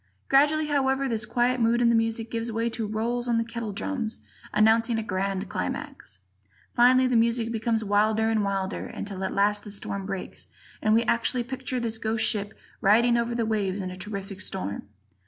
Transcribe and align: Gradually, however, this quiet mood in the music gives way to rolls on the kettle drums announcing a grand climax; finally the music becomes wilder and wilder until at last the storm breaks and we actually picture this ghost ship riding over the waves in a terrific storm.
Gradually, 0.29 0.65
however, 0.65 1.07
this 1.07 1.27
quiet 1.27 1.59
mood 1.61 1.79
in 1.79 1.89
the 1.89 1.95
music 1.95 2.31
gives 2.31 2.51
way 2.51 2.71
to 2.71 2.87
rolls 2.87 3.27
on 3.27 3.37
the 3.37 3.43
kettle 3.43 3.71
drums 3.71 4.19
announcing 4.51 4.97
a 4.97 5.03
grand 5.03 5.47
climax; 5.47 6.17
finally 6.73 7.05
the 7.05 7.15
music 7.15 7.51
becomes 7.51 7.83
wilder 7.83 8.27
and 8.27 8.43
wilder 8.43 8.87
until 8.87 9.23
at 9.23 9.31
last 9.31 9.63
the 9.63 9.69
storm 9.69 10.07
breaks 10.07 10.47
and 10.81 10.95
we 10.95 11.03
actually 11.03 11.43
picture 11.43 11.79
this 11.79 11.99
ghost 11.99 12.25
ship 12.25 12.57
riding 12.81 13.15
over 13.15 13.35
the 13.35 13.45
waves 13.45 13.79
in 13.79 13.91
a 13.91 13.95
terrific 13.95 14.41
storm. 14.41 14.87